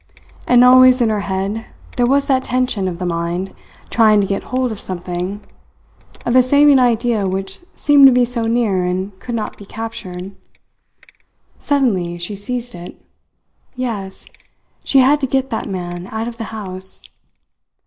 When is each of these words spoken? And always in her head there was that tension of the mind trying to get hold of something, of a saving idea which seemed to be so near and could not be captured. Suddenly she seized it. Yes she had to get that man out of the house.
And 0.47 0.63
always 0.63 0.99
in 0.99 1.09
her 1.09 1.19
head 1.19 1.67
there 1.95 2.07
was 2.07 2.25
that 2.25 2.41
tension 2.45 2.87
of 2.87 2.97
the 2.97 3.05
mind 3.05 3.53
trying 3.91 4.19
to 4.19 4.25
get 4.25 4.45
hold 4.45 4.71
of 4.71 4.79
something, 4.79 5.41
of 6.25 6.35
a 6.35 6.41
saving 6.41 6.79
idea 6.79 7.27
which 7.27 7.59
seemed 7.75 8.07
to 8.07 8.11
be 8.11 8.25
so 8.25 8.47
near 8.47 8.83
and 8.83 9.11
could 9.19 9.35
not 9.35 9.57
be 9.57 9.65
captured. 9.67 10.35
Suddenly 11.59 12.17
she 12.17 12.35
seized 12.35 12.73
it. 12.73 12.99
Yes 13.75 14.25
she 14.83 14.97
had 15.01 15.19
to 15.19 15.27
get 15.27 15.51
that 15.51 15.69
man 15.69 16.07
out 16.07 16.27
of 16.27 16.37
the 16.37 16.45
house. 16.45 17.03